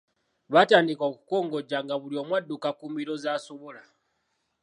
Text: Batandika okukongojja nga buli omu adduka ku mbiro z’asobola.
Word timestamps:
Batandika 0.53 1.03
okukongojja 1.11 1.77
nga 1.85 1.95
buli 2.01 2.15
omu 2.21 2.33
adduka 2.39 2.69
ku 2.77 2.85
mbiro 2.91 3.13
z’asobola. 3.23 3.83